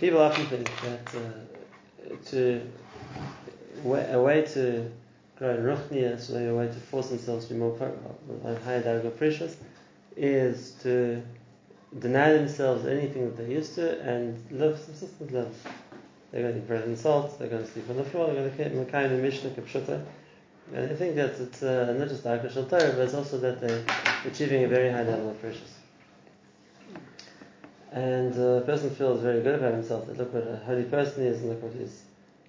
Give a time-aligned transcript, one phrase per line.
[0.00, 2.62] People often think that uh, to
[3.84, 4.90] a way to
[5.36, 7.76] grow ruchnias, a way to force themselves to be more
[8.64, 9.56] higher darga of perishus,
[10.16, 11.20] is to
[11.98, 15.56] deny themselves anything that they used to and live subsistence.
[16.30, 18.36] They're going to eat bread and salt, they're going to sleep on the floor, they're
[18.36, 20.04] going to keep Makayim and Mishnah, Kipshuta.
[20.74, 23.60] And I think that it's uh, not just Darka Shal Torah, but it's also that
[23.60, 23.82] they're
[24.26, 25.77] achieving a very high level of perishus.
[27.98, 31.40] And a person feels very good about himself that look what a holy person is
[31.40, 32.02] and look what he's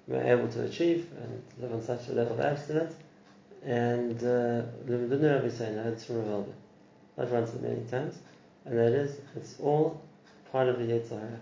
[0.07, 2.93] able to achieve and live on such a level of abstinence.
[3.65, 6.53] And uh, the Medina Rabbi saying, I heard this from Ravalda,
[7.17, 8.19] not once but many times,
[8.65, 9.99] and that is, it's all
[10.51, 11.39] part of the Yetzirah.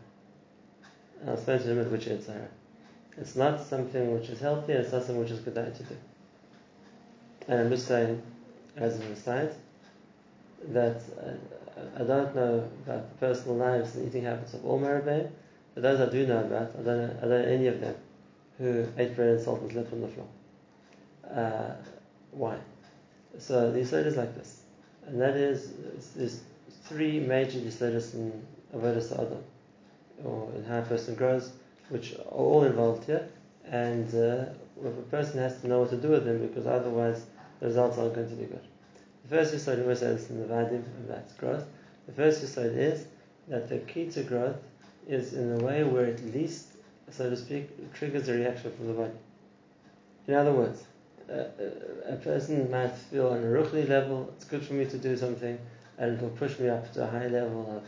[1.27, 2.47] I'll explain to him which Yetzirah.
[3.17, 5.97] It's not something which is healthy, it's not something which is good to do.
[7.49, 8.21] And I'm just saying,
[8.77, 9.53] as an aside,
[10.69, 11.33] that uh,
[11.95, 15.29] I don't know about the personal lives and eating habits of all Meribah,
[15.73, 17.95] but those I do know about, I don't know, I don't know any of them
[18.57, 20.27] who ate bread and salt and slept on the floor.
[21.31, 21.75] Uh,
[22.31, 22.57] why?
[23.37, 24.61] So the Yisod is like this,
[25.05, 25.71] and that is
[26.15, 26.41] there's
[26.83, 29.43] three major Yisodis in Avodah Adam,
[30.23, 31.51] or in how a person grows,
[31.89, 33.27] which are all involved here,
[33.65, 34.45] and uh,
[34.83, 37.25] a person has to know what to do with them because otherwise
[37.59, 38.63] the results aren't going to be good.
[39.23, 41.65] The first Yisod, we say this in the Vadim, and that's growth.
[42.07, 43.05] The first Yisod is
[43.49, 44.57] that the key to growth
[45.07, 46.67] is in a way where at least,
[47.11, 49.13] so to speak, triggers a reaction from the body.
[50.27, 50.83] In other words,
[51.29, 51.47] a,
[52.05, 55.57] a person might feel on a ruchni level, it's good for me to do something,
[55.97, 57.83] and it will push me up to a high level of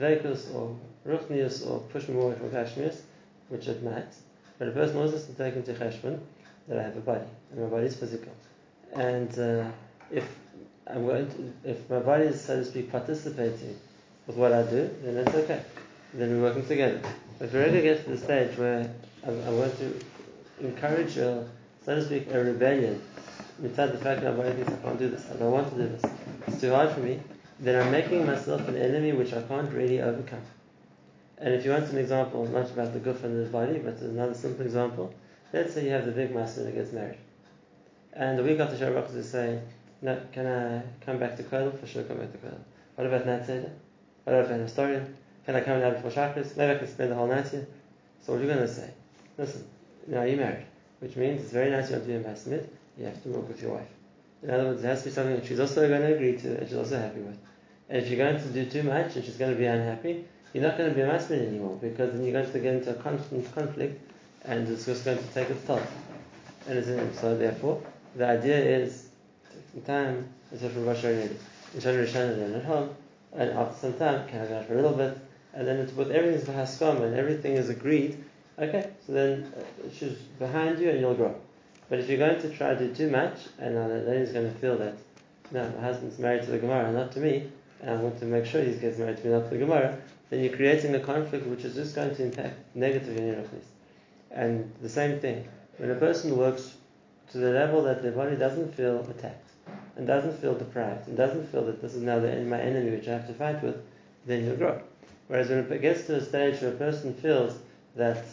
[0.00, 3.00] dvekus or ruchnius, or push me more from gashmius,
[3.48, 4.14] which it might.
[4.58, 6.20] But a person also has to take into cheshbon
[6.68, 8.32] that I have a body, and my body is physical.
[8.94, 9.70] And uh,
[10.10, 10.24] if
[10.90, 13.78] I'm going to, if my body is, so to speak, participating
[14.26, 15.62] with what I do, then that's okay.
[16.14, 17.00] Then we're working together.
[17.40, 18.90] If we ever get to the stage where
[19.26, 20.00] I'm going to
[20.60, 21.46] encourage, a,
[21.84, 23.02] so to speak, a rebellion,
[23.62, 25.76] inside the fact that my body thinks I can't do this, I don't want to
[25.76, 26.02] do this,
[26.46, 27.20] it's too hard for me,
[27.60, 30.42] then I'm making myself an enemy which I can't really overcome.
[31.38, 34.34] And if you want an example, not about the goof and the body, but another
[34.34, 35.12] simple example,
[35.52, 37.18] let's say you have the big master that gets married.
[38.12, 39.60] And the week after Shabbat is saying,
[40.02, 41.78] no, can I come back to Kotel?
[41.78, 42.58] For sure, come back to Kotel.
[42.94, 43.70] What about Natseda?
[44.24, 45.16] What about an historian?
[45.44, 46.56] Can I come down before Shabbos?
[46.56, 47.66] Maybe I can spend the whole night here.
[48.24, 48.90] So what are you going to say?
[49.38, 49.64] Listen,
[50.06, 50.66] now you're married,
[51.00, 52.68] which means it's very nice you want to be a Smith.
[52.98, 53.88] You have to work with your wife.
[54.42, 56.58] In other words, it has to be something that she's also going to agree to
[56.58, 57.38] and she's also happy with.
[57.88, 60.62] And if you're going to do too much and she's going to be unhappy, you're
[60.62, 62.94] not going to be a masculine anymore because then you're going to get into a
[62.94, 64.00] constant conflict
[64.44, 65.82] and it's just going to take its toll.
[66.66, 67.82] And so therefore,
[68.14, 69.07] the idea is
[69.72, 71.36] some time, it's for Rosh Hashanah,
[71.76, 72.94] Hashanah at home,
[73.34, 75.18] and after some time, can I go for a little bit?
[75.52, 78.22] And then it's with everything's behaskam and everything is agreed.
[78.58, 81.34] Okay, so then uh, she's behind you and you'll grow.
[81.88, 84.58] But if you're going to try to do too much, and uh, the going to
[84.58, 84.94] feel that,
[85.50, 88.46] no, my husband's married to the Gemara, not to me, and I want to make
[88.46, 89.98] sure he gets married to me, not to the Gemara,
[90.30, 93.44] then you're creating a conflict which is just going to impact negatively in your
[94.30, 95.46] And the same thing,
[95.78, 96.74] when a person works
[97.32, 99.47] to the level that their body doesn't feel attacked
[99.98, 103.08] and doesn't feel deprived and doesn't feel that this is now the, my enemy which
[103.08, 103.76] I have to fight with,
[104.24, 104.80] then you'll grow.
[105.26, 107.58] Whereas when it gets to a stage where a person feels
[107.96, 108.24] that,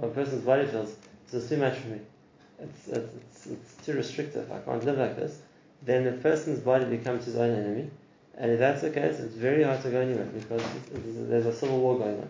[0.00, 0.94] or a person's body feels,
[1.30, 2.00] this is too much for me,
[2.60, 5.40] it's, it's, it's, too restrictive, I can't live like this,
[5.82, 7.90] then the person's body becomes his own enemy.
[8.38, 10.62] And if that's the case, it's very hard to go anywhere because
[10.92, 12.28] there's a civil war going on.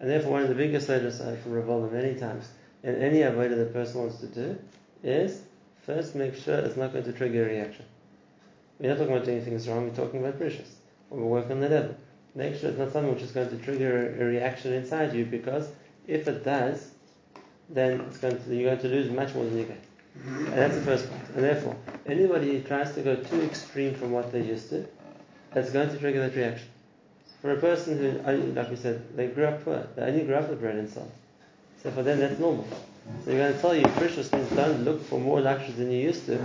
[0.00, 2.48] And therefore, one of the biggest letters I from Revolver many times
[2.82, 4.58] in any avodah the person wants to do
[5.02, 5.40] is
[5.86, 7.84] first make sure it's not going to trigger a reaction.
[8.78, 10.68] We're not talking about doing things wrong, we're talking about perishus.
[11.10, 11.96] Or we work on the level.
[12.34, 15.68] Make sure it's not something which is going to trigger a, reaction inside you because
[16.08, 16.90] if it does,
[17.68, 19.80] then it's going to, you're going to lose much more than you get.
[20.24, 21.22] And that's the first point.
[21.34, 24.86] And therefore, anybody who tries to go too extreme from what they're used to,
[25.52, 26.68] that's going to trigger that reaction.
[27.40, 30.48] For a person who, like we said, they grew up poor, they only grew up
[30.48, 31.12] with bread and salt.
[31.82, 32.66] So for them, that's normal.
[33.24, 36.00] So you're going to tell you, perishus things, don't look for more luxuries than you
[36.00, 36.38] used to.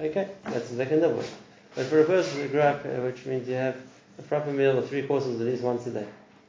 [0.00, 1.40] Okay, that's can live with.
[1.74, 3.76] But for a person who grew up, which means you have
[4.18, 6.06] a proper meal of three courses at least once a day,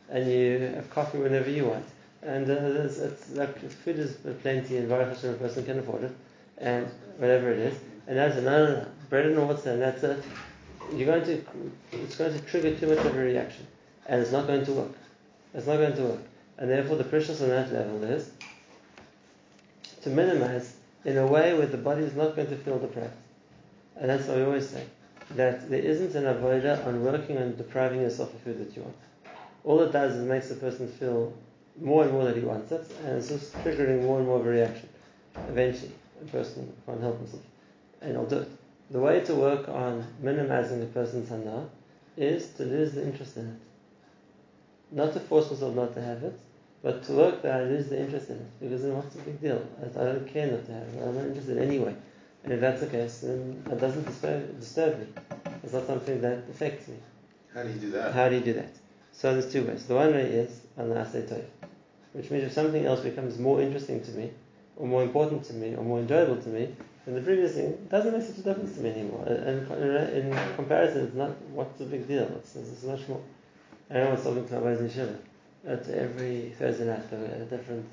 [0.09, 1.85] and you have coffee whenever you want,
[2.21, 6.03] and uh, it's, it's like food is plenty, and Baruch Hashem, a person can afford
[6.03, 6.15] it,
[6.59, 6.87] and
[7.17, 7.77] whatever it is,
[8.07, 10.23] and that's another bread and water, and that's it.
[10.93, 11.43] You're going to,
[11.91, 13.65] it's going to trigger too much of a reaction,
[14.05, 14.93] and it's not going to work.
[15.55, 16.21] It's not going to work,
[16.59, 18.31] and therefore the perishus on that level is
[20.05, 23.11] to minimize in a way where the body is not going to feel deprived.
[23.97, 24.85] And that's what we always say
[25.31, 28.95] that there isn't an avoida on working on depriving yourself of food that you want.
[29.63, 31.33] All it does is makes the person feel
[31.81, 34.45] more and more that he wants it, and it's just triggering more and more of
[34.45, 34.87] a reaction.
[35.49, 35.91] Eventually,
[36.21, 37.41] a person can't help himself,
[38.01, 38.49] and he'll do it.
[38.91, 41.67] The way to work on minimizing a person's hana
[42.15, 43.59] is to lose the interest in it.
[44.91, 46.39] Not to force myself not to have it,
[46.85, 48.59] but to work that I lose the interest in it.
[48.61, 49.59] Because then what's the big deal?
[49.81, 51.01] I, I don't care not to have it.
[51.01, 51.95] I'm not interested anyway.
[52.43, 55.07] And if that's the case, then it doesn't disturb, disturb me.
[55.63, 56.97] It's not something that affects me.
[57.55, 58.13] How do you do that?
[58.13, 58.69] How do you do that?
[59.13, 59.87] So there's two ways.
[59.87, 61.43] The one way is on the Asay
[62.13, 64.29] which means if something else becomes more interesting to me,
[64.77, 68.13] or more important to me, or more enjoyable to me, then the previous thing doesn't
[68.13, 69.25] make such a difference to me anymore.
[69.25, 69.67] And
[70.13, 72.29] in comparison, it's not what's the big deal.
[72.37, 73.21] It's, it's much more.
[73.89, 75.17] I was talking to my Shiva.
[75.67, 77.87] At every Thursday night, at a different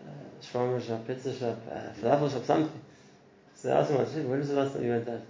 [0.00, 0.10] uh,
[0.42, 2.80] shawarma shop, pizza shop, uh, falafel shop, something.
[3.54, 5.20] So they asked me, when was the last time you went out?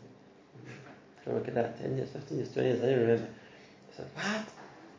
[1.24, 3.28] Try to work it out, 10 years, 15 years, 20 years, I don't remember.
[3.92, 4.46] I said, what?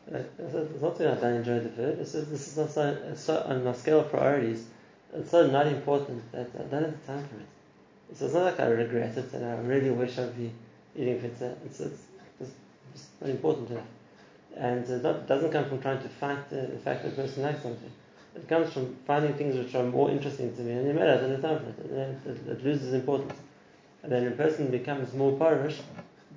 [0.09, 1.99] I said, it's not that I don't enjoy the food.
[2.01, 4.65] I said, this is not so, so, on my scale of priorities,
[5.13, 8.17] it's so not important that I don't have the time for it.
[8.17, 10.51] So it's not like I regret it and I really wish I'd be
[10.95, 11.55] eating pizza.
[11.65, 12.01] It's, it's,
[12.39, 13.85] it's not important enough.
[14.57, 17.15] And uh, it not, doesn't come from trying to fight the, the fact that a
[17.15, 17.91] person likes something.
[18.35, 21.21] It comes from finding things which are more interesting to me and you made out
[21.21, 21.91] the time it.
[22.25, 23.33] It, it, loses importance.
[24.03, 25.79] And then a person becomes more parish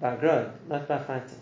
[0.00, 1.40] by growing, not by fighting.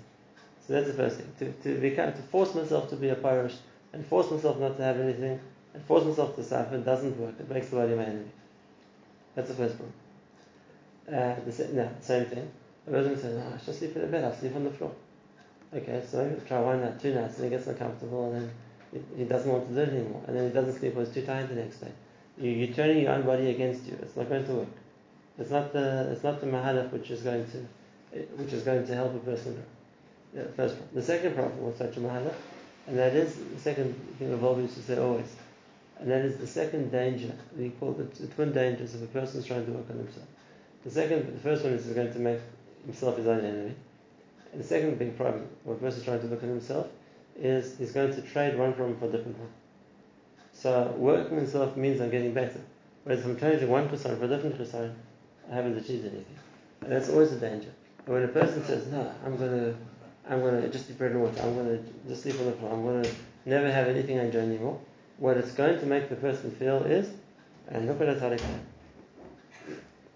[0.66, 1.32] So that's the first thing.
[1.38, 3.54] To, to, become, to force myself to be a parish
[3.92, 5.40] and force myself not to have anything
[5.74, 7.34] and force myself to suffer doesn't work.
[7.40, 8.30] It makes the body my enemy.
[9.34, 9.94] That's the first problem.
[11.08, 12.50] Uh, the, no, same thing.
[12.86, 14.92] A person says, oh, I should sleep in the bed, I'll sleep on the floor.
[15.74, 18.50] Okay, so maybe try one night, two nights, and he gets uncomfortable, and
[18.92, 21.14] then he doesn't want to do it anymore, and then he doesn't sleep or he's
[21.14, 21.90] too tired the next day.
[22.36, 23.98] You, you're turning your own body against you.
[24.02, 24.68] It's not going to work.
[25.38, 28.94] It's not the it's not the mahalach which is going to which is going to
[28.94, 30.42] help a person grow.
[30.42, 30.94] Yeah, first problem.
[30.94, 32.34] The second problem with such a mahalach,
[32.86, 35.34] and that is the second thing the Volvo used to say always,
[35.98, 37.32] and that is the second danger.
[37.56, 40.26] We call the twin dangers of a person trying to work on himself.
[40.84, 42.40] The second, the first one is he's going to make
[42.84, 43.74] himself his own enemy.
[44.52, 46.88] And the second big problem, what a person is trying to work on himself,
[47.36, 49.48] is he's going to trade one problem for a different one.
[50.52, 52.60] So working himself means I'm getting better.
[53.04, 54.94] Whereas if I'm changing one chassan for a different chassan,
[55.50, 56.38] I haven't achieved anything.
[56.82, 57.72] And that's always a danger.
[58.06, 59.74] And when a person says, No, I'm gonna
[60.28, 62.84] I'm gonna just eat bread and water, I'm gonna just sleep on the floor, I'm
[62.84, 63.08] gonna
[63.44, 64.80] never have anything I enjoy anymore,
[65.18, 67.10] what it's going to make the person feel is,
[67.68, 68.38] and look at how they.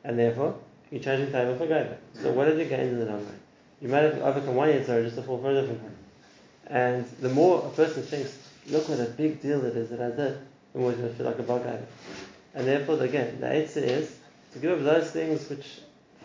[0.04, 0.58] And therefore,
[0.90, 1.96] you're changing table for gaiva.
[2.12, 3.40] So what have you gained in the long run?
[3.80, 5.96] You might have overcome one answer just to fall for a different one.
[6.68, 8.36] And the more a person thinks,
[8.68, 10.38] look what a big deal it is that I did,
[10.72, 11.62] the more he's going to feel like a bug
[12.54, 14.16] And therefore, again, the answer is
[14.52, 15.80] to give up those things which,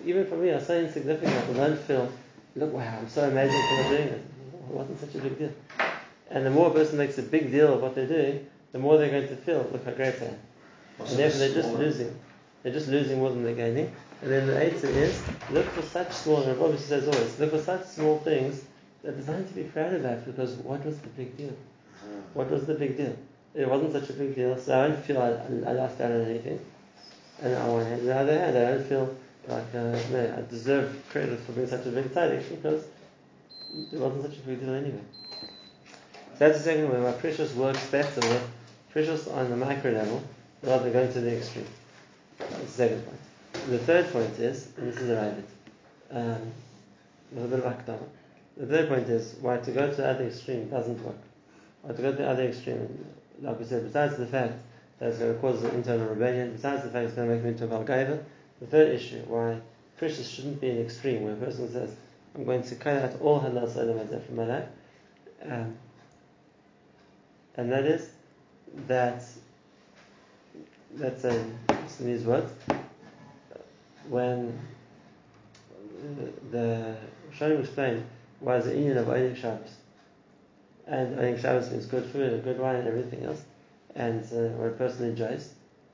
[0.06, 1.34] even for me, are so insignificant.
[1.34, 2.12] I don't feel,
[2.56, 4.26] look, wow, I'm so amazing for not doing it.
[4.70, 5.52] It wasn't such a big deal.
[6.30, 8.98] And the more a person makes a big deal of what they're doing, the more
[8.98, 10.38] they're going to feel, look how great I am.
[11.00, 12.18] And therefore, they're just losing.
[12.64, 13.94] They're just losing more than they're gaining.
[14.22, 15.20] And then the answer is
[15.50, 18.64] look for such small, and Rabbi says always, look for such small things
[19.04, 21.56] that there's nothing to be proud about because what was the big deal?
[22.34, 23.16] What was the big deal?
[23.54, 26.22] It wasn't such a big deal, so I don't feel I, I lost out on
[26.22, 26.60] anything.
[27.42, 29.16] And on one hand, on the other hand, I don't feel
[29.48, 32.86] like uh, no, I deserve credit for being such a big tidings because
[33.92, 35.02] it wasn't such a big deal anyway.
[36.34, 38.22] So that's the second way My perishus works better
[38.94, 40.24] perishus on the micro level
[40.62, 41.66] rather than going to the extreme.
[42.38, 43.31] That's the second point.
[43.68, 45.50] The third point is, and this is a rabbit,
[46.10, 46.52] um,
[47.32, 48.08] with a bit of akdama.
[48.58, 51.16] The third point is why to go to the other extreme doesn't work.
[51.84, 53.06] Why to go to the other extreme,
[53.40, 54.54] like we said, besides the fact
[54.98, 57.44] that it's going to cause an internal rebellion, besides the fact it's going to make
[57.44, 58.24] me into a Valgaiva,
[58.60, 59.62] the third issue why
[60.00, 61.96] Krishna shouldn't be an extreme where a person says,
[62.34, 64.68] I'm going to cut out all halal salam from my life.
[65.48, 65.78] Um,
[67.56, 68.10] and that is
[68.88, 69.24] that
[70.96, 71.46] that's a
[72.00, 72.52] these words
[74.10, 74.60] when
[76.52, 76.96] the
[77.34, 78.06] Shalom explained
[78.40, 79.76] why the union of Einik Shabbos.
[80.88, 83.42] And Einik Shabbos means good food and good wine and everything else,
[83.96, 85.54] and uh, what a person enjoys.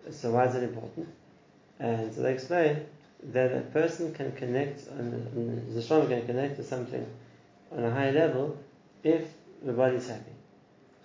[0.10, 1.08] So why is it important?
[1.80, 2.86] And so they explain
[3.32, 7.06] that a person can connect, and the Shalom can connect to something
[7.72, 8.58] on a high level
[9.04, 9.24] if
[9.62, 10.32] the body is happy.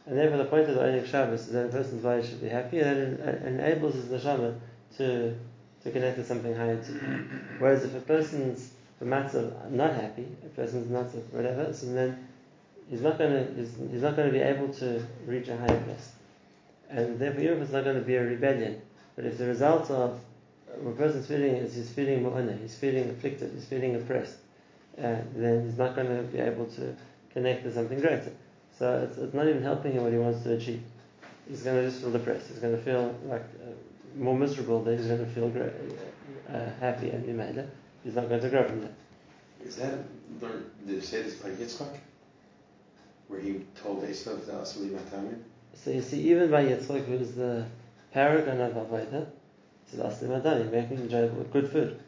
[0.07, 2.49] And therefore the point of the Einik Shabbos is that a person's body should be
[2.49, 4.59] happy, and it enables his neshama
[4.97, 5.37] to
[5.85, 7.01] to connect to something higher too.
[7.59, 12.29] Whereas if a person's the matzah not happy, a person's not whatever, so then
[12.89, 16.12] he's not to he's, he's not to be able to reach a higher place,
[16.89, 18.81] and therefore even if it's not to be a rebellion,
[19.17, 20.21] but if the result of
[20.87, 24.37] a person's feeling is he's feeling mu'ana, he's feeling afflicted, he's feeling oppressed,
[24.99, 26.95] uh, then he's not to be able to
[27.33, 28.33] connect to something greater.
[28.79, 30.83] So it's, it's not even helping him what he wants to achieve.
[31.49, 32.49] he's going to just feel depressed.
[32.49, 33.72] He's going to feel like uh,
[34.16, 35.73] more miserable than he's going to feel great,
[36.52, 37.66] uh, happy and Imela.
[38.04, 38.92] He's not going to grow from that.
[39.64, 39.99] Is that
[40.40, 40.71] learned?
[40.87, 41.97] Did it say this by Yitzchak,
[43.28, 45.38] where he told Esav the Asli Matami?
[45.75, 47.64] So you see, even by Yitzchak, who is the
[48.12, 49.26] paragon of Avodah,
[49.85, 52.00] it's the Asli Matami, making enjoyable, good food.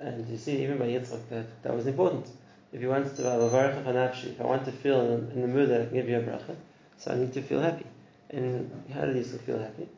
[0.00, 2.26] And you see, even by Yitzchak, that that was important.
[2.72, 5.42] If you want to have a varach nafshi, if I want to feel in, in
[5.42, 6.56] the mood that I can give you a bracha,
[6.96, 7.84] so I need to feel happy.
[8.30, 9.88] And how did Yitzchak feel happy?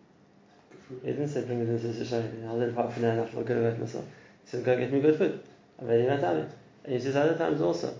[1.02, 2.48] He didn't say bring it into the shaykhim.
[2.48, 4.04] I'll live half an hour after I'll go to myself.
[4.44, 5.40] He said go get me good food.
[5.80, 6.48] I'm ready And
[6.86, 7.94] he says other times also.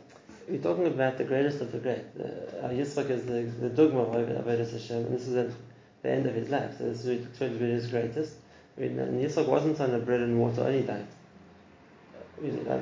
[0.49, 2.15] We're talking about the greatest of the great.
[2.17, 5.51] The, uh, Yitzchak is the, the dogma of Avodah Hashem, and this is at
[6.03, 6.77] the end of his life.
[6.77, 8.35] So this is really his greatest.
[8.77, 11.07] I mean, and Yitzchak wasn't on a bread and water only diet.
[12.43, 12.81] I uh,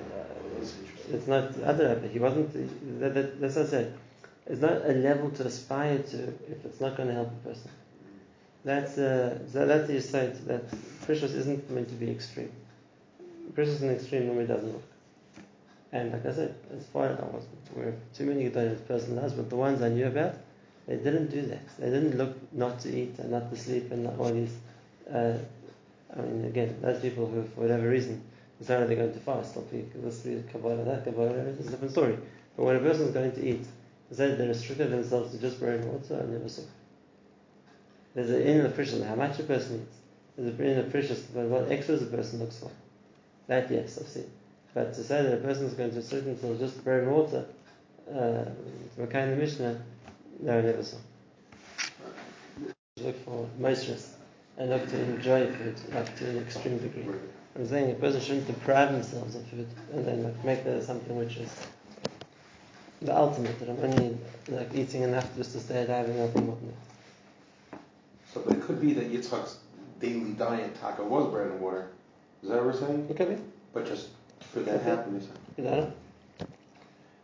[1.11, 2.53] it's not other He wasn't.
[3.01, 3.99] That, that, that's what I said.
[4.47, 7.71] It's not a level to aspire to if it's not going to help a person.
[8.65, 10.71] That's uh, that's the that
[11.07, 12.53] perishus isn't meant to be extreme.
[13.55, 14.83] Perishus and extreme normally doesn't work.
[15.91, 19.35] And like I said, as far as I was aware too many Gedolim personal lives,
[19.35, 20.35] but the ones I knew about,
[20.87, 21.77] they didn't do that.
[21.79, 24.55] They didn't look not to eat and not to sleep and not all these.
[25.13, 25.35] Uh,
[26.17, 28.23] I mean, again, those people who, for whatever reason,
[28.59, 32.17] decided they're going to fast, or this be Kabbalah, that Kabbalah, it's a different story.
[32.57, 33.65] But when a person is going to eat,
[34.11, 36.63] they they restricted themselves to just bread and water, and never saw.
[38.15, 39.97] There's an in appreciation how much a person eats.
[40.37, 42.71] There's an in appreciation but what extras a person looks for.
[43.47, 44.31] That yes, I've seen.
[44.75, 47.45] But to say that a person is going to restrict themselves just bread and water,
[48.11, 48.45] uh,
[49.07, 49.83] kind of Mishnah,
[50.41, 50.97] no, I never saw.
[52.99, 54.15] Look for moistness
[54.59, 57.07] and look to enjoy food up to an extreme degree.
[57.57, 61.17] I'm saying a person shouldn't deprive themselves of food and then like make that something
[61.17, 61.67] which is
[63.03, 64.17] the ultimate that I'm only
[64.49, 66.92] like eating enough just to stay alive and nothing more than that.
[68.33, 69.59] So, but it could be that Yitzchak's
[70.01, 71.89] daily diet taka was bread and water.
[72.43, 73.07] Is that what we're saying?
[73.11, 73.43] It could be.
[73.75, 74.09] But just
[74.53, 75.29] for that happiness.
[75.57, 75.93] You know.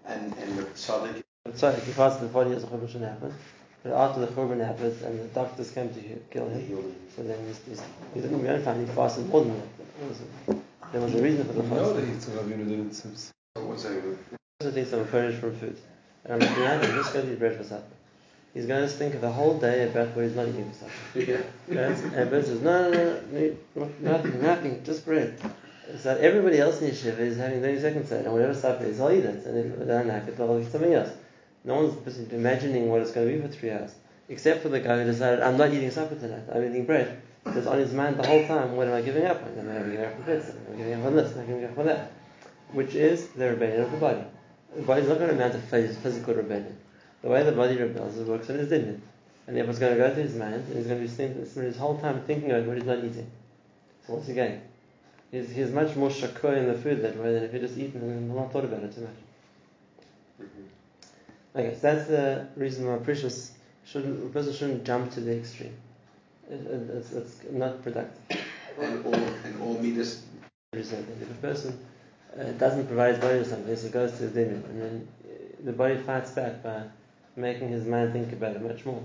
[0.07, 1.23] And and the tzaddik.
[1.47, 3.35] If he fasted before years, the churban shouldn't happen.
[3.83, 6.01] But after the churban happened and the doctors came to
[6.31, 10.59] kill him, so then he's, he's, he didn't don't find he fasted more than that.
[10.93, 11.75] There was a reason for the fast.
[11.75, 13.33] No, that took Rabbi didn't.
[13.55, 14.03] What's that?
[14.61, 15.79] Also think some furnished from food.
[16.25, 17.98] And I'm looking just go to eat bread for supper
[18.55, 21.21] he's going to think of the whole day about what he's not eating for supper.
[21.69, 21.95] Yeah.
[22.15, 25.39] And Ben says, no, no, no, no, nothing, nothing, just bread.
[26.01, 29.25] So everybody else in Yeshiva is having 30 seconds and whatever supper is, I'll eat
[29.25, 29.47] it.
[29.47, 31.11] And if I don't like it, I'll eat something else.
[31.65, 33.95] No one's imagining what it's going to be for three hours,
[34.29, 37.23] except for the guy who decided, I'm not eating supper tonight, I'm eating bread.
[37.45, 39.59] Because on his mind the whole time, what am I giving up on?
[39.59, 40.53] Am I giving up on pizza?
[40.53, 41.33] Am I giving up on this?
[41.35, 42.13] I'm I giving up on that?
[42.73, 44.25] Which is the rebellion of the body.
[44.77, 46.77] The body's not going to amount to physical rebellion.
[47.23, 49.01] The way the body rebels, it works on his dinner.
[49.47, 51.65] And therefore it's going to go to his mind, and he's going to be spending
[51.65, 53.31] his whole time thinking about what he's not eating.
[54.07, 54.61] So what's he gain?
[55.31, 58.01] He's, he's much more shakur in the food that way than if he just eaten
[58.03, 59.11] and not thought about it too much.
[60.43, 61.59] Mm-hmm.
[61.59, 63.51] Okay, so that's the reason why perishus
[63.85, 65.75] shouldn't, a person shouldn't jump to the extreme.
[66.51, 68.19] It, it, it's, it's, not productive.
[68.81, 70.23] And all, and all midas.
[70.73, 71.85] If a person
[72.39, 75.09] uh, doesn't provide his body with something, so he goes to the dinner, and then
[75.65, 76.85] the body fights back by
[77.39, 79.03] making his mind think about it much more.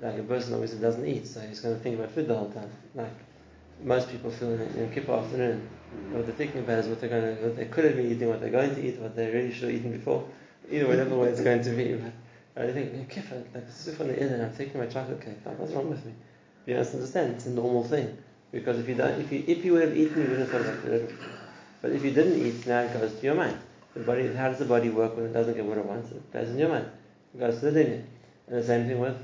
[0.00, 2.50] Like a person obviously doesn't eat, so he's going to think about food the whole
[2.50, 2.70] time.
[2.94, 3.12] Like
[3.82, 5.68] most people feel in, in Kippur afternoon,
[6.10, 8.28] what they're thinking about is what they're going to, what they could have been eating,
[8.28, 10.28] what they're going to eat, what they really should have eaten before,
[10.70, 12.00] either whatever way it's going to be.
[12.54, 15.38] But I think Kippur, like is on the and I'm taking my chocolate cake.
[15.44, 16.12] Like, what's wrong with me?
[16.66, 18.16] You must understand, it's a normal thing.
[18.52, 20.74] Because if you don't, if you if you would have eaten, you wouldn't have thought
[20.74, 21.14] about it.
[21.82, 23.58] But if you didn't eat, now it goes to your mind.
[23.94, 26.10] The body, how does the body work when it doesn't get what it wants?
[26.10, 26.86] It goes in your mind.
[27.38, 28.02] Goes to the dunya.
[28.48, 29.16] And the same thing with,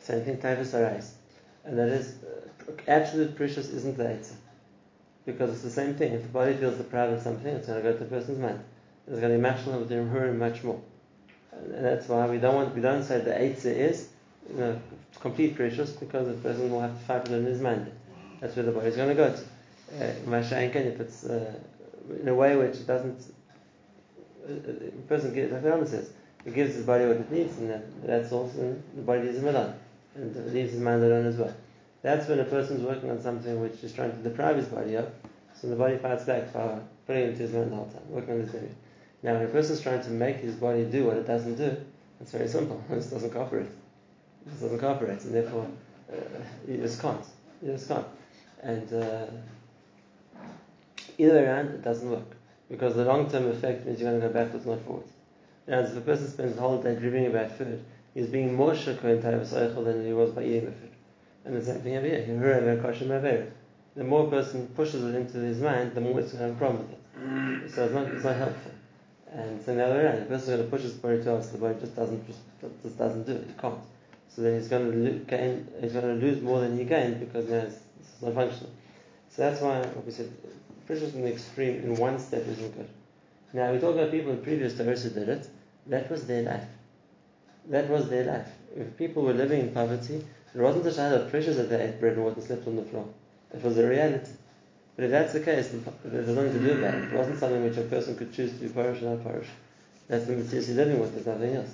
[0.00, 1.14] same thing, typhus arise.
[1.64, 4.34] And that is, uh, absolute perishus isn't the Eitzah.
[5.26, 6.12] Because it's the same thing.
[6.12, 8.60] If the body feels deprived of something, it's going to go to the person's mind.
[9.06, 10.02] It's going to be matched with the
[10.32, 10.80] much more.
[11.52, 14.08] And that's why we don't want, we don't say the Eitzah is,
[14.50, 14.80] you know,
[15.20, 17.90] complete perishus because the person will have to fight with it in his mind.
[18.40, 19.40] That's where the body is going to go to.
[19.92, 21.54] Uh, if it's uh,
[22.20, 23.32] in a way which doesn't
[24.46, 26.10] a person gives, like the Rambam says,
[26.44, 29.74] he gives his body what it needs, and that's also the body is him alone,
[30.14, 31.54] and leaves his mind alone as well.
[32.02, 34.94] That's when a person is working on something which is trying to deprive his body
[34.96, 35.10] of,
[35.58, 38.34] so the body fights back by putting it into his mind the whole time, working
[38.34, 38.68] on this area.
[39.22, 41.76] Now, when a person is trying to make his body do what it doesn't do,
[42.20, 42.82] it's very simple.
[42.90, 43.66] It just doesn't cooperate.
[44.46, 45.66] It just doesn't cooperate, and therefore,
[46.12, 46.16] uh,
[46.68, 47.24] you just can't.
[47.62, 48.06] You just can't.
[48.62, 49.26] And uh,
[51.16, 52.36] either way around, it doesn't work
[52.68, 55.13] because the long term effect means you're going to go backwards, not forwards.
[55.66, 59.84] Now, if a person spends the whole day dreaming about food, he's being more Eichel
[59.84, 60.90] than he was by eating the food.
[61.44, 63.52] And the same thing over here.
[63.96, 66.56] The more a person pushes it into his mind, the more it's going to have
[66.56, 67.74] a problem with it.
[67.74, 68.72] So it's not, it's not helpful.
[69.30, 71.52] And so the other way around, a person's going to push his body hard, so
[71.52, 72.40] the body just doesn't just,
[72.82, 73.48] just doesn't do it.
[73.48, 73.78] It can't.
[74.28, 77.48] So then he's going to gain, he's going to lose more than he gained because
[77.48, 78.70] now it's, it's not functional.
[79.30, 80.32] So that's why, like we said,
[80.86, 82.88] pressure in the extreme in one step isn't good.
[83.52, 85.48] Now we talk about people in previous times who did it.
[85.86, 86.64] That was their life.
[87.68, 88.48] That was their life.
[88.76, 90.24] If people were living in poverty,
[90.54, 92.76] it wasn't a shadow of pressures that they ate bread and water and slept on
[92.76, 93.06] the floor.
[93.52, 94.32] It was a reality.
[94.96, 95.74] But if that's the case,
[96.04, 97.04] there's nothing to do about it.
[97.04, 99.48] It wasn't something which a person could choose to be parish or not parish.
[100.08, 101.70] That's the material he's living with, there's nothing else.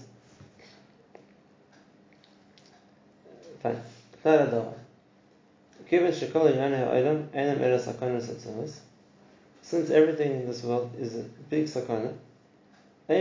[3.62, 3.80] Fine.
[5.90, 8.78] Given sakonos atzonos.
[9.62, 12.14] Since everything in this world is a big sakana,
[13.10, 13.16] So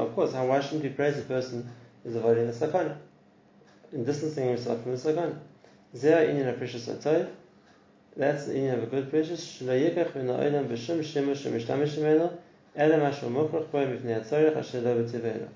[0.00, 1.66] of course, why shouldn't we praise a person
[2.02, 2.94] who's avoiding the sakana?
[3.90, 5.38] In distancing himself from the sakana.
[5.96, 7.30] Zeh inyan a perishus atayv.
[8.18, 9.62] That's the inyan of a good perishus.
[9.62, 10.70] Shlo yikach min ha'olam
[14.56, 15.48] asher lo.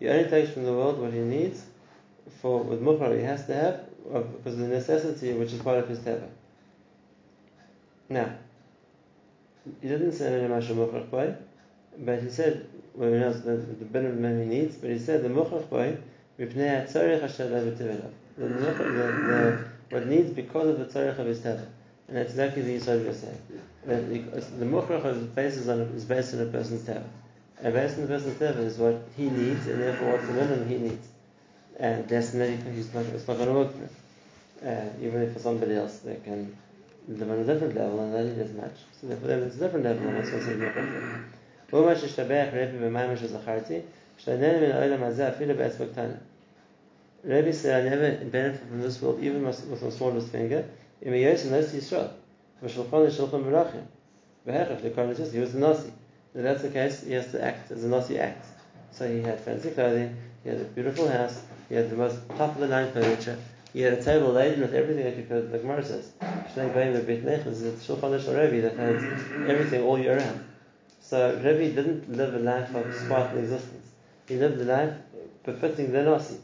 [0.00, 1.62] He only takes from the world what he needs
[2.40, 5.88] for with mukhrah he has to have because of the necessity which is part of
[5.88, 6.26] his teva.
[8.08, 8.34] Now,
[9.80, 11.34] he didn't say any mashu mukhrach boy,
[11.98, 15.28] but he said well, he knows the, the minimum he needs, but he said the
[15.28, 15.96] mukhrach boy
[16.38, 17.70] mipnei atzarich asher the,
[18.36, 21.66] the what needs because of the tzarich of his teva.
[22.08, 23.38] And that's exactly the Yisod you're saying.
[23.86, 27.04] That the mukhrach is based on is based on a person's teva.
[27.62, 30.68] And based on the person's teva is what he needs, and therefore what's the minimum
[30.68, 31.08] he needs.
[31.78, 33.90] And that's not, he's not, it's not going to work for him.
[34.64, 36.56] Uh, even if for somebody else they can
[37.08, 38.78] the on a different level and they didn't match.
[39.00, 41.20] So therefore then it's a different level and it's also a different level.
[41.72, 43.82] وما ششتبه ربي بماما شزخارتي
[44.18, 46.20] شتنين من الأولى مزا أفيل بأسبق تانا
[47.24, 50.62] Rabbi said, I never benefit from this world, even with my smallest finger.
[51.00, 52.10] In my years, in Yisrael.
[52.60, 53.86] For Shulchan is Shulchan Merachim.
[54.46, 55.90] Behechach, the Kohen he was a Nasi.
[56.34, 58.48] If that's the case, he has to act as a Nasi acts.
[58.90, 62.54] So he had fancy clothing, he had a beautiful house, he had the most top
[62.54, 63.38] of the line furniture,
[63.73, 66.11] he had a table laden with everything that you could, like Gemara says.
[66.21, 70.45] Shnei Goyim Beit Nech is a Shulchan Rebbe that had everything all year round.
[71.01, 73.87] So Rebbe didn't live a life of sparkling existence.
[74.27, 74.93] He lived a life
[75.43, 76.37] befitting the Nasi.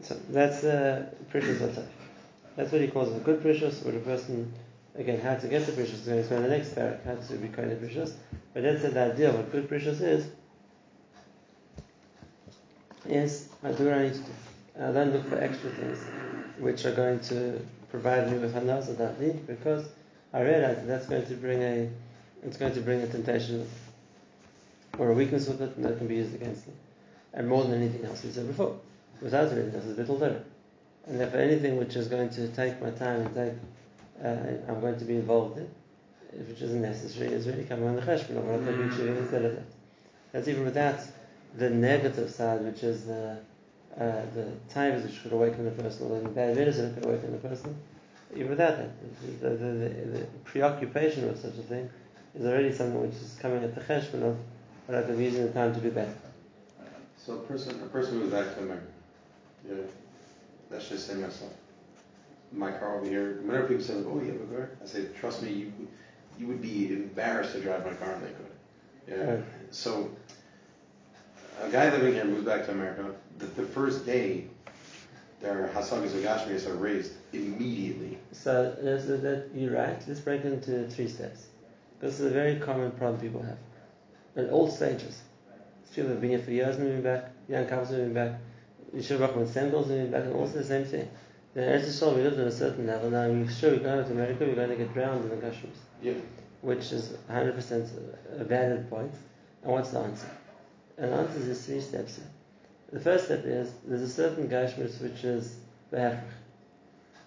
[0.00, 1.84] So that's uh, perishus attack.
[2.56, 4.52] That's what he calls a good perishus, or a person,
[4.96, 7.34] again, how to get the perishus is going to explain the next parak, how to
[7.34, 8.14] be kind of perishus.
[8.52, 10.26] But that's the idea of what good perishus is,
[13.06, 14.32] is I do what I need to do.
[14.80, 15.98] I don't look for extra things
[16.58, 17.60] which are going to
[17.92, 19.86] provide me with hanas that I because
[20.32, 21.90] I realize that that's going to bring a
[22.42, 23.68] it's going to bring a temptation
[24.98, 26.72] or a weakness with it and that can be used against me.
[27.34, 28.78] And more than anything else we said before.
[29.20, 30.46] Without else, it's a little different.
[31.06, 33.52] And if anything which is going to take my time and take,
[34.24, 35.68] uh, I'm going to be involved in,
[36.48, 39.16] which isn't necessary, is really coming on the cheshbon of what I could be achieving
[39.18, 39.64] instead of that.
[40.32, 41.00] That's even without
[41.56, 43.38] the negative side, which is the
[44.00, 47.48] uh, the times which could awaken the person, or the bad medicine could awaken the
[47.48, 47.74] person.
[48.34, 48.90] Even without that,
[49.40, 51.90] the, the, the, the preoccupation with such a thing
[52.34, 54.36] is already something which is coming at the cheshbon of
[54.86, 56.14] what I could using the time to do better.
[57.16, 58.86] So a person, a person to America.
[59.68, 59.76] Yeah,
[60.70, 61.52] let's just say myself.
[62.50, 63.38] My car over here.
[63.44, 65.72] Whenever people say, "Oh, you have a car," I say, "Trust me, you
[66.38, 68.50] you would be embarrassed to drive my car in Lakewood."
[69.06, 69.34] Yeah.
[69.34, 69.44] Right.
[69.70, 70.10] So
[71.62, 73.14] a guy living here moves back to America.
[73.38, 74.46] The, the first day,
[75.40, 78.18] their hasagas or gashmias are raised immediately.
[78.32, 80.00] So that's, that you're right.
[80.06, 81.46] Let's break it into three steps.
[82.00, 83.58] This is a very common problem people have
[84.36, 85.20] at all stages.
[85.94, 88.32] People have been here for years and moving back, young couples moving back,
[88.96, 91.08] Yeshiva Bachman singles moving back, and also the same thing.
[91.54, 93.10] In Eretz Yisrael, we lived at a certain level.
[93.10, 95.76] Now, we're sure we're going to America, we're going to get drowned in the Gashmis,
[96.02, 96.14] Yeah.
[96.62, 97.90] which is 100%
[98.38, 99.12] a valid point.
[99.62, 100.30] And what's the answer?
[100.98, 102.20] And the answer is there's three steps.
[102.92, 105.56] The first step is there's a certain Gashmis which is
[105.92, 106.20] Behafrach.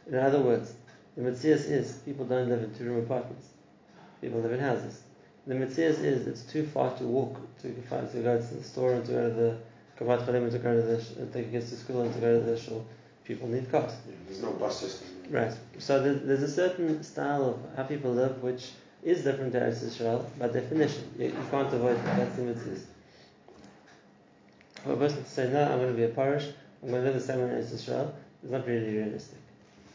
[0.08, 0.74] In other words,
[1.18, 3.48] the Matthias is people don't live in two room apartments,
[4.22, 5.02] people live in houses.
[5.48, 8.94] The Matthias is it's too far to walk to, find, to go to the store
[8.94, 9.58] and to go to the
[9.98, 12.46] Kupat Cholim and to go to the take kids to school and to go to
[12.46, 12.86] the shul.
[13.24, 13.94] People need cars.
[14.28, 15.08] There's no bus system.
[15.32, 15.54] Right.
[15.80, 18.72] So there- there's a certain style of how people live which
[19.04, 21.04] is different to Eretz Israel by definition.
[21.18, 22.18] You, you can't avoid that.
[22.18, 22.78] That's the mitzvah.
[24.86, 26.46] For a person to say, no, I'm going to be a parish,
[26.84, 29.40] I'm going to live the same way Eretz Israel, is not really realistic.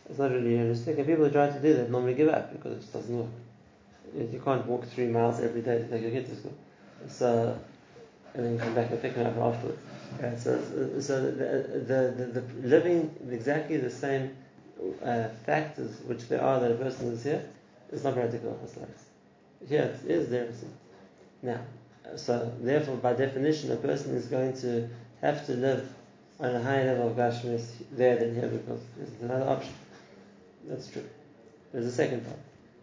[0.09, 0.99] It's not really realistic.
[0.99, 3.29] And people who try to do that normally give up because it just doesn't work.
[4.17, 6.55] You can't walk three miles every day to take your kids to school.
[7.07, 7.57] So,
[8.35, 9.79] and then come back and pick them up afterwards.
[10.21, 10.61] Right, so,
[10.99, 14.37] so the, the, the, the living exactly the same
[15.05, 17.49] uh, factors which there are that a person is here
[17.93, 18.89] is not practical in this life.
[19.69, 20.49] Here it is, there.
[21.43, 21.61] Now,
[22.17, 24.89] so therefore, by definition, a person is going to
[25.21, 25.89] have to live
[26.39, 29.75] on a higher level of Gashmis there than here because there's another option.
[30.67, 31.05] That's true.
[31.73, 32.43] There's a second problem,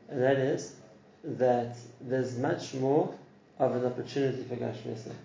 [0.09, 0.75] and that is
[1.23, 3.13] that there's much more
[3.59, 5.15] of an opportunity for Gashmis there.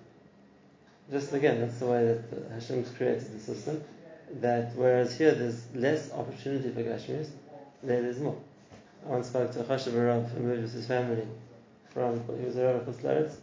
[1.10, 3.82] Just again, that's the way that Hashem's created the system.
[4.40, 7.28] That whereas here there's less opportunity for Gashmis,
[7.82, 8.38] there is more.
[9.04, 11.26] I once spoke to a Chashav Rav who moved with his family
[11.92, 13.34] from, he was a Rav of Chutzlaretz,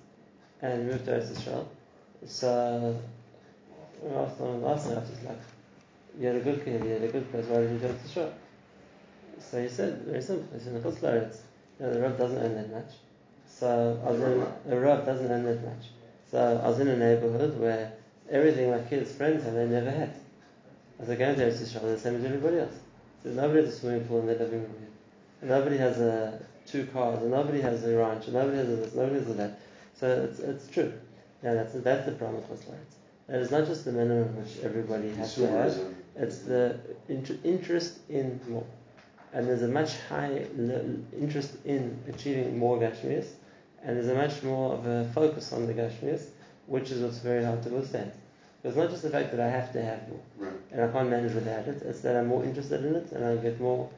[0.61, 1.65] and moved to Eretz Yisrael.
[2.25, 2.99] So,
[4.15, 5.39] asked him after, like,
[6.19, 8.05] you had a good kid, you had a good place, why did you go to
[8.05, 8.33] Israel?
[9.39, 11.37] So he said, very simple, he said, in Chutzlaretz,
[11.79, 12.93] you know, the Rav doesn't earn that much.
[13.47, 15.85] So, I was in, the Rav doesn't earn that much.
[16.29, 17.93] So, I was in a neighborhood where
[18.29, 20.13] everything my kids' friends have, they never had.
[20.99, 22.75] I was going to Eretz they're the same as everybody else.
[23.23, 25.49] So, nobody has a swimming pool in their living room here.
[25.49, 28.93] Nobody has a, two cars, and nobody has a ranch, and nobody has a this,
[28.93, 29.59] nobody has a that.
[29.99, 30.93] So, it's, it's true.
[31.43, 32.95] Yeah, that's, that's the problem with Chutzlaretz.
[33.27, 35.77] That is not just the minimum which everybody has to have,
[36.15, 38.65] it's the inter- interest in more.
[39.33, 40.47] And there's a much higher
[41.17, 43.27] interest in achieving more Gashmias,
[43.83, 46.27] and there's a much more of a focus on the Gashmias,
[46.65, 48.11] which is what's very hard to withstand.
[48.63, 50.53] It's not just the fact that I have to have more, Right.
[50.71, 53.35] and I can't manage without it, it's that I'm more interested in it, and I
[53.37, 53.89] get more,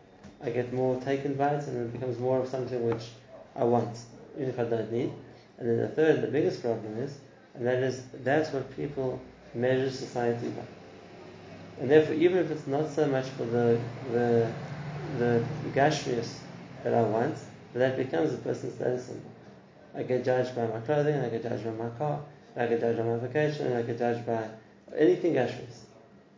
[0.44, 3.10] I get more taken by it, and it becomes more of something which
[3.56, 3.98] I want,
[4.36, 5.12] even if I don't need.
[5.62, 7.19] And then the third, the biggest problem is,
[7.54, 9.21] and that is, that's what people
[9.54, 10.63] measure society by.
[11.80, 13.80] And therefore, even if it's not so much for the
[14.12, 14.52] the
[15.19, 15.45] the
[15.76, 16.39] gashmius
[16.84, 17.38] that I want,
[17.76, 19.30] that becomes a person's status symbol.
[19.93, 22.19] I get judged by my clothing, I get judged by my car,
[22.58, 24.43] I get judged by my vacation, I get judged by
[24.97, 25.82] anything gashmius.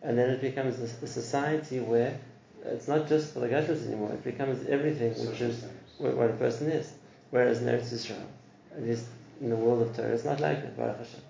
[0.02, 2.20] And then it becomes a, a society where
[2.66, 5.64] it's not just for the gashmius anymore, it becomes everything which is
[5.98, 6.92] what, what a person is.
[7.30, 8.28] Whereas in Eretz Yisrael,
[8.76, 9.06] at least
[9.42, 11.22] in the world of Torah, it's not like that, Baruch Hashem.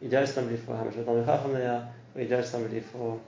[0.00, 2.46] You judge somebody for how much of a Talmud Chacham they are, or you judge
[2.46, 3.20] somebody for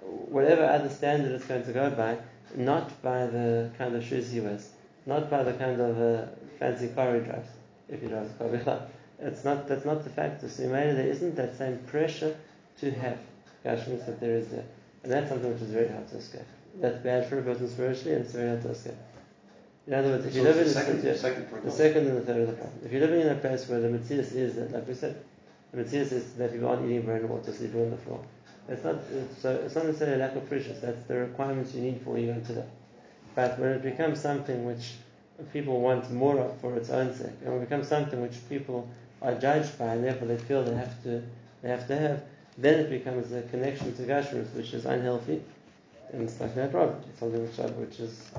[0.00, 2.16] whatever other standard it's going to go by,
[2.54, 4.70] not by the kind of shoes he wears,
[5.06, 6.26] not by the kind of uh,
[6.58, 7.48] fancy car he drives,
[7.88, 8.48] if he drives a car.
[8.48, 8.82] Bichlal.
[9.20, 10.48] It's not, that's not the factor.
[10.48, 12.36] So maybe there isn't that same pressure
[12.80, 13.16] to have
[13.64, 14.64] Gashmis that there is there.
[15.02, 16.42] And that's something which is very hard to escape.
[16.80, 18.94] That's bad for a person spiritually, and it's very hard to escape.
[19.86, 22.06] In other words, if So you live in the a second, the second the second
[22.06, 22.80] and the third of the problem.
[22.84, 25.22] If you're living in a place where the Matthias is that, like we said,
[25.72, 28.24] the Matthias is that people aren't eating bread and water, sleeping on the floor.
[28.68, 31.82] It's not, it's, so it's not necessarily a lack of perishus, that's the requirements you
[31.82, 32.70] need for you to live.
[33.34, 34.94] But when it becomes something which
[35.52, 38.88] people want more of for its own sake, and when it becomes something which people
[39.20, 41.22] are judged by and therefore they feel they have to,
[41.60, 42.22] they have to have,
[42.56, 45.42] then it becomes a connection to Gashmis which is unhealthy,
[46.12, 47.02] and it's like no problem.
[47.10, 48.30] It's something which, which is,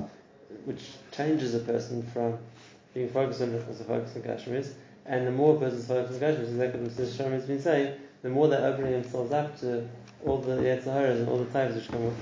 [0.65, 0.81] which
[1.11, 2.37] changes a person from
[2.93, 4.73] being focused on a focus on Gashmis,
[5.05, 7.05] and the more a person's focused on Gashmis, exactly what Mr.
[7.05, 9.87] Sharmi has been saying, the more they're opening themselves up to
[10.25, 12.13] all the Yetzaharas and all the types which come up.